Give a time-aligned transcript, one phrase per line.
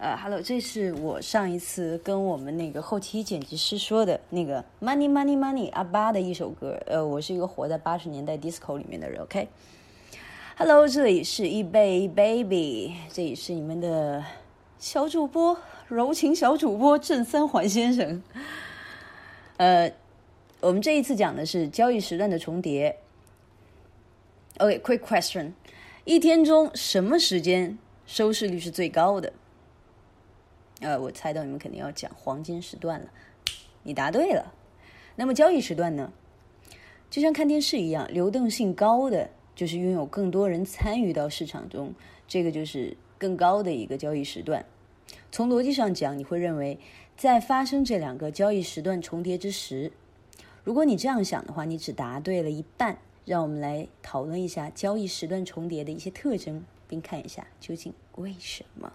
[0.00, 6.80] 呃，Hello，这是我上一次跟我们那个后期剪辑师说的那个 Money Money Money 阿巴的一首歌。
[6.86, 9.20] 呃，我是一个活在八十年代 disco 里面的人。
[9.20, 14.24] OK，Hello，这里是 E Bay Baby，这里是你们的
[14.78, 15.58] 小主播，
[15.88, 18.22] 柔情小主播郑三环先生。
[19.58, 19.92] 呃，
[20.60, 22.96] 我们这一次讲的是交易时段的重叠。
[24.56, 25.52] OK，quick question，
[26.06, 29.30] 一天中什么时间收视率是最高的？
[30.80, 33.10] 呃，我猜到你们肯定要讲黄金时段了，
[33.82, 34.52] 你答对了。
[35.16, 36.12] 那么交易时段呢？
[37.10, 41.94] 就像看电视一样，流动性高的就是拥有更多人参与到市场中，
[42.26, 44.64] 这个就是更高的一个交易时段。
[45.30, 46.78] 从逻辑上讲，你会认为
[47.16, 49.92] 在发生这两个交易时段重叠之时，
[50.64, 52.98] 如果你这样想的话，你只答对了一半。
[53.26, 58.92] 让我们来讨论一下交易时段重叠的一些特征，并看一下究竟为什么。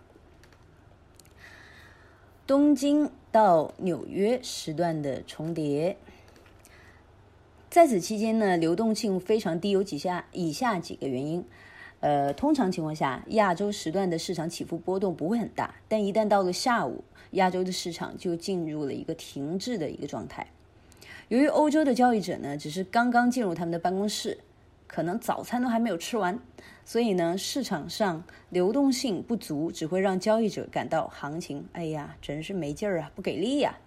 [2.48, 5.98] 东京到纽约时段的重叠，
[7.72, 11.44] 在此期间呢，流动性非常低，有几下以下几个原因。
[12.02, 20.46] 呃，通常情况下，亚洲时段的市场起伏波动不会很大，但一旦到了下午，亚洲的市场就进入了一个停滞的一个状态。
[21.30, 24.38] 由于欧洲的交易者呢，只是刚刚进入他们的办公室，
[24.88, 26.40] 可能早餐都还没有吃完，
[26.84, 33.78] 所以呢，市场上流动性不足，只会让交易者感到行情，哎呀，真是没劲儿啊，不给力呀。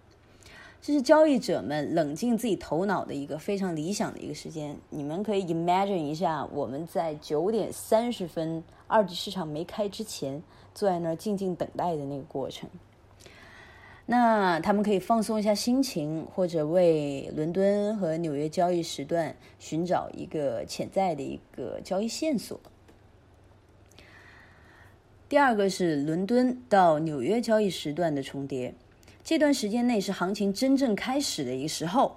[0.81, 4.77] 这是交易者们冷静自己头脑的一个非常理想的一个时间。
[4.91, 10.41] 你们可以 imagine 一下，我们在九点三十分二级市场没开之前，
[10.73, 12.71] 坐在那儿静静等待的那个过程。
[14.11, 22.59] 那他们可以放松一下心情，或者为伦敦和纽约交易时段寻找一个潜在的一个交易线索。
[25.29, 28.73] 第二个是伦敦到纽约交易时段的重叠，
[29.23, 32.17] 这段时间内是行情真正开始的一个时候。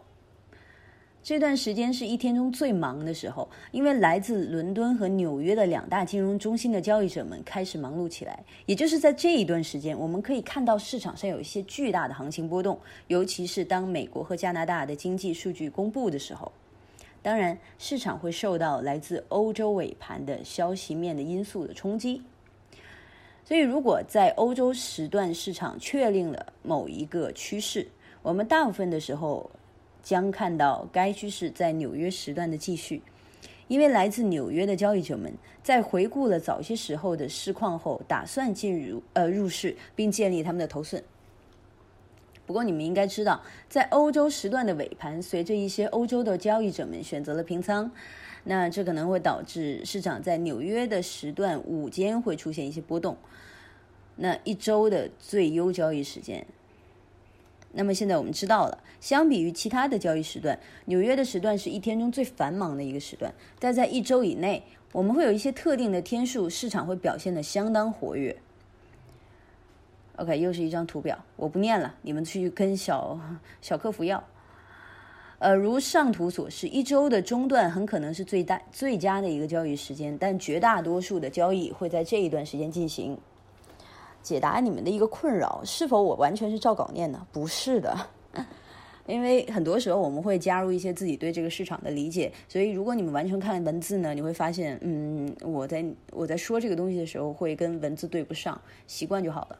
[1.31, 8.44] 这段时间是一天中最忙的时候，因为来自伦敦和纽约的两大金融中心的交易者们开始忙碌起来。
[8.66, 12.78] 也就是在这一段时间，我们可以看到市场上有一些巨大的行情波动，
[13.08, 16.52] 尤其是当美国和加拿大的经济数据公布的时候。
[17.22, 22.22] 当然，市场会受到来自欧洲尾盘的消息面的因素的冲击。
[23.46, 27.88] 所以，如果在欧洲时段市场确定了某一个趋势，
[28.22, 29.50] 我们大部分的时候。
[30.03, 33.01] 将看到该趋势在纽约时段的继续，
[33.67, 41.03] 因为来自纽约的交易者们在回顾了早些时候的市况后，打算进入呃入市并建立他们的头寸。
[42.45, 47.91] 不过你们应该知道，在欧洲时段的尾盘，随着一些欧洲的交易者们选择了平仓，
[48.44, 53.16] 那这可能会导致市场在纽约的时段午间会出现一些波动。
[54.17, 56.45] 那一周的最优交易时间。
[57.74, 63.34] 那么现在我们知道了，相比于其他的交易时段，纽约的时段是一天中最繁忙的一个时段。
[63.59, 68.36] 但在一周以内，我们会有一些特定的天数，市场会表现的相当活跃。
[70.18, 73.20] OK，又是一张图表，我不念了，你们去跟小
[73.62, 74.24] 小客服要。
[75.40, 83.18] 呃，如上图所示，一周的中段很可能是最大最佳的一个交易时间，但绝大多数的交易会在这一段时间进行。
[84.22, 87.26] 解答你们的一个困扰：是否我完全是照稿念呢？
[87.32, 87.96] 不是的，
[89.08, 99.59] 因为很多时候我们会加入一些自己对这个市场的理解，所以如果你们完全看文字呢，你会发现，嗯，我在我在说这个东西的时候会跟文字对不上，习惯就好了。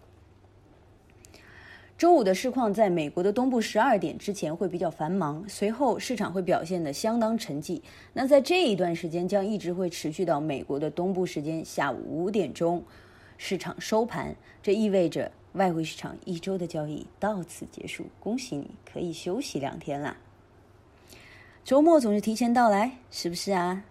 [1.98, 7.80] 周五的市况在美国的东部十二点之前会比较繁忙，随后市场会表现的相当沉寂。
[8.14, 12.84] 那在这一段时间将一直会持续到美国的东部时间下午五点钟。
[13.44, 18.06] 市场收盘，这意味着外汇市场一周的交易到此结束。
[18.20, 20.16] 恭喜你，可以休息两天啦。
[21.64, 23.84] 周末总是提前到来，是不是啊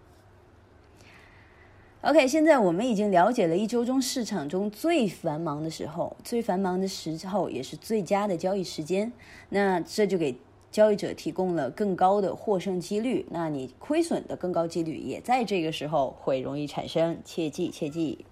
[2.03, 9.13] ？OK，现在我们已经了解了一周中市场中最繁忙的时候，最繁忙的时候也是最佳的交易时间。
[9.49, 10.39] 那这就给
[10.71, 13.27] 交易者提供了更高的获胜几率。
[13.31, 17.21] 那你亏损的更高几率也在这个时候会容易产生。
[17.25, 18.25] 切记，切记。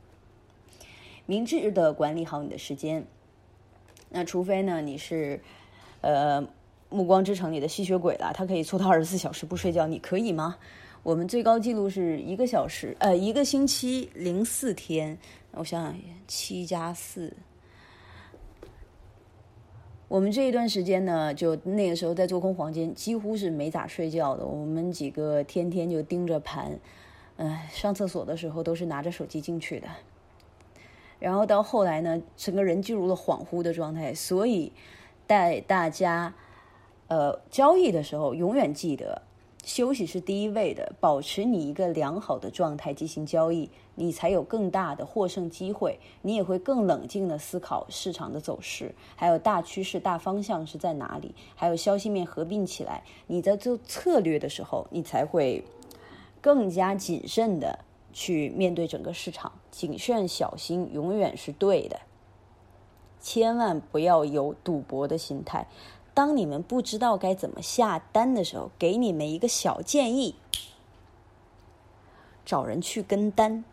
[1.28, 3.04] 明智的管理好你的时间，
[4.08, 5.38] 那除非呢你是，
[6.00, 6.40] 呃，
[6.88, 10.56] 《暮光之城》里的吸血鬼了，他可以做到二十四小时不睡觉，你可以吗？
[11.02, 15.18] 我们最高记录是一个小时，呃，一个星期零四天，
[15.50, 15.94] 我想想，
[16.26, 17.36] 七加四，
[20.08, 26.78] 我们这一段时间呢，就那个时候在做空黄金，几乎是没咋睡觉的，我们几个天天就盯着盘。
[27.36, 29.88] 嗯，上厕所的时候都是拿着手机进去的。
[31.18, 34.14] 然后到后来呢，整个人进入了恍惚的状态。
[34.14, 34.72] 所以，
[35.26, 36.32] 带大家，
[37.08, 39.20] 呃，交易的时候永远记得，
[39.64, 45.98] 休息是第一位的，保持你一个良好的状态进行交易，你才有更大的获胜机会。
[46.22, 55.64] 你也会更冷静的思考市场的走势，还有大趋势、大方向是在哪里，还有消息面合并起来，你在做策略的时候，你才会
[56.40, 57.78] 更加谨慎的。
[58.10, 62.00] 去面对整个市场，谨慎小心永远是对的。
[63.20, 65.66] 千万不要有赌博的心态。
[66.14, 70.36] 当你们不知道该怎么下单的时候，给你们一个小建议：
[72.44, 73.64] 找人去跟单，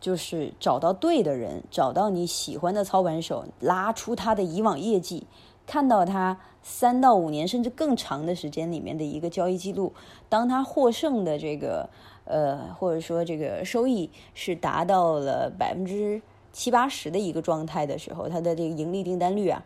[0.00, 5.26] 就是找到对的人，找到你喜欢的操盘手，拉出他的以往业绩，
[5.66, 9.92] 看到他三到五年甚至更长的时间里面的一个交易记录，
[10.28, 11.88] 当他获胜的这个。
[12.28, 16.20] 呃，或者说这个收益是达到了百分之
[16.52, 19.64] 七八十的一个状态的时候，它的这个盈利订单率啊，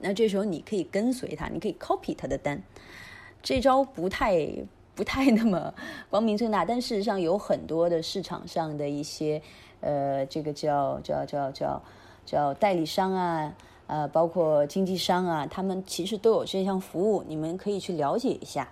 [0.00, 2.62] 那这时候你可以跟随它，你可以 copy 它的单。
[3.42, 4.46] 这招不太
[4.94, 5.72] 不太那么
[6.10, 9.40] 光明正大，但事实上有很多的市场上的一些
[9.80, 11.82] 呃，这个叫叫叫叫
[12.26, 13.54] 叫代理商啊，
[13.86, 18.68] 呃，包括经纪商啊，他们其实都有这项服务，你们可以去了解一下。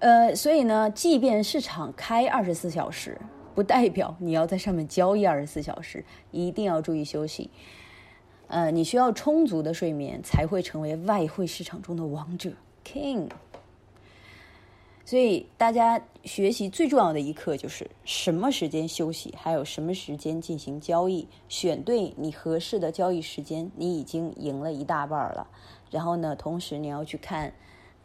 [0.00, 3.20] 呃，所以呢，即便市场开二十四小时，
[3.54, 7.50] 不代表你要在上面交易二十四小时，一定要注意休息。
[8.46, 12.52] 呃，你需要充足的睡眠，才会成为外汇市场中的王者
[12.84, 13.28] King。
[15.04, 25.48] 所以大家学习最重要的一课就是什么时间休息，还有什么时间进行交易，选对你合适的交易时间，你已经赢了一大半了。
[25.90, 27.52] 然后呢，同时你要去看。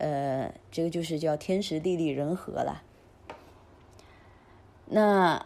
[0.03, 2.83] 呃，这个就是叫天时地利人和了。
[4.85, 5.41] 那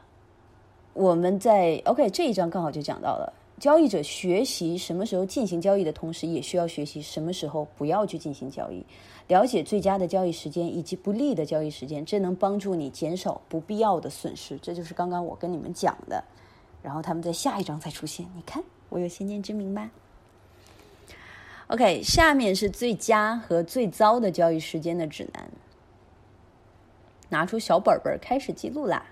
[0.93, 8.83] 我们在 OK 这一章刚好就讲到了，交易者学习什么时候进行交易的同时，也需要学习什么时候不要去进行交易，
[9.27, 14.57] 了解最佳的交易时间以及不利的交易时间，这能帮助你减少不必要的损失。
[14.57, 16.23] 这就是刚刚我跟你们讲的。
[16.81, 19.91] 然后他们在下一章才出现，你看我有先见之明吧。
[21.67, 25.49] OK，下面是最佳和最糟的交易时间的指南。
[27.27, 29.05] 拿出小本本开始记录啦。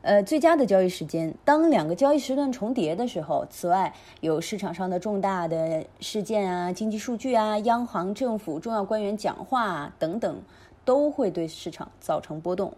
[0.00, 3.46] 呃，最佳的交易时间，当两个交易时段重叠的时候。
[3.50, 10.42] 此外，有市场上的重大的事件啊、经济数据啊、央行、政府重要官员讲话等等，
[10.82, 12.72] 都会对市场造成波动，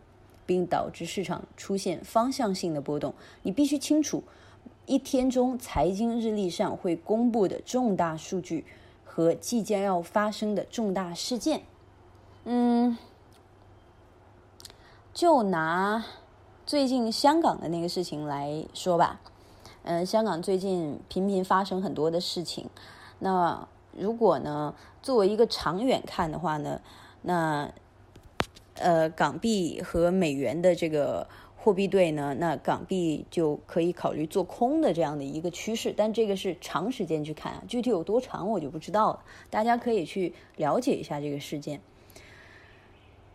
[0.45, 3.15] 并导致市场出现方向性的波动。
[3.43, 4.25] 你必须清楚。
[4.87, 8.65] 一天中，财经日历上会公布的重大数据
[9.05, 11.63] 和即将要发生的重大事件，
[12.45, 12.97] 嗯，
[15.13, 16.05] 就拿
[16.65, 19.21] 最近香港的那个事情来说吧，
[19.83, 22.71] 嗯，香港最近频频发生很多的事情，
[23.19, 26.81] 那如果呢，作为一个长远看的话呢，
[27.23, 27.69] 那
[28.75, 31.27] 呃，港币和美元的这个。
[31.67, 39.19] 货币对呢，那港币就可以考虑做空的这样的一个趋势，但这个是长时间去看啊，具体有多长我就不知道了。
[39.51, 41.81] 大家可以去了解一下这个事件。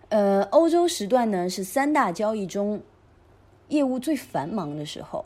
[0.07, 2.81] 呃，欧洲时段呢是三大交易中
[3.67, 5.25] 业务最繁忙的时候，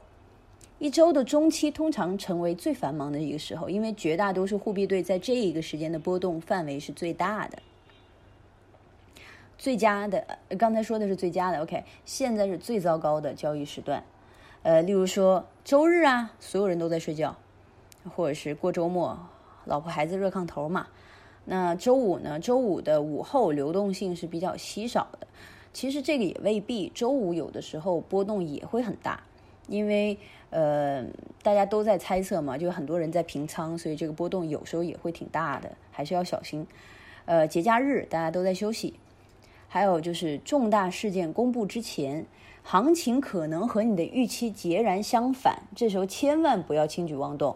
[0.79, 7.59] 一周的中期通常成为最繁忙的一个时候，因为绝大多数货币对在这一个时间的波动范围是最大的。
[9.57, 10.25] 最佳的，
[10.57, 14.03] 刚才说的是最佳的，OK，现在是最糟糕的交易时段，
[14.63, 17.35] 呃，例如说周日啊，所有人都在睡觉，
[18.15, 19.17] 或者是过周末，
[19.63, 20.87] 老婆孩子热炕头嘛。
[21.45, 22.39] 那周五呢？
[22.39, 25.27] 周五的午后流动性是比较稀少的，
[25.71, 29.21] 其实这个也未必，周五有的时候波动也会很大，
[29.67, 30.17] 因为
[30.49, 31.05] 呃，
[31.43, 36.65] 大家都在猜测嘛，就很多人在平仓，所以这个波动有时候也会挺大的，还是要小心。
[37.25, 38.95] 呃，节假日大家都在休息。
[39.75, 42.25] 还有就是重大事件公布之前，
[42.63, 47.53] 行情可能和你的预期截然相反，这时候千万不要轻举妄动。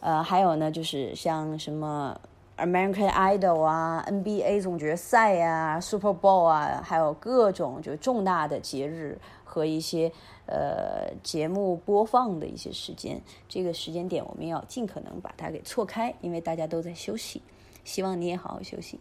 [0.00, 2.18] 呃，还有呢，就是像什么
[2.56, 10.10] American Idol 啊、NBA 总决赛啊、Super Bowl 啊，还有各种就重大的节日和一些
[10.46, 13.20] 呃节目播放的一些时间，
[13.50, 17.42] 这个时间点我们要尽可能把它给错开，因为大家都在休息。
[17.84, 18.98] 希望你也好好休息。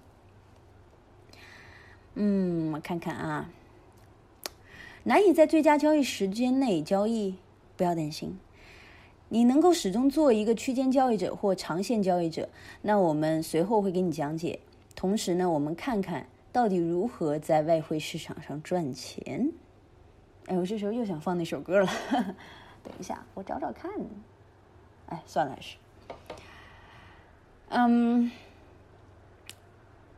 [2.16, 3.50] 嗯，我看看啊，
[5.04, 7.36] 难以在最佳交易时间内交易，
[7.76, 8.38] 不要担心，
[9.30, 12.50] 你能够始终做一个区间交易者或长线交易者。
[12.82, 14.60] 那我们随后会给你讲解。
[14.96, 19.52] 同时呢，我们看看到底如何在外汇市场上赚钱？
[20.46, 21.88] 哎，我这时候又想放那首歌了。
[22.84, 23.92] 等一下，我找找看。
[25.08, 25.78] 哎，算了，还是，
[27.70, 28.32] 嗯，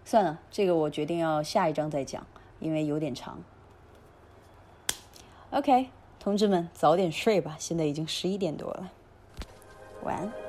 [0.06, 2.26] 算了，这个我决定要下一章再讲，
[2.60, 3.42] 因为有点长。
[5.50, 8.92] OK，同志们，早点睡吧，现在已经十一点多了，
[10.04, 10.45] 晚安。